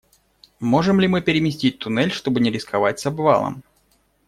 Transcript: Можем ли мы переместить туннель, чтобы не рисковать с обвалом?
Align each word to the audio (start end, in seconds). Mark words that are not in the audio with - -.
Можем 0.59 0.99
ли 0.99 1.07
мы 1.07 1.21
переместить 1.21 1.77
туннель, 1.77 2.11
чтобы 2.11 2.39
не 2.41 2.49
рисковать 2.49 2.99
с 2.99 3.05
обвалом? 3.05 3.61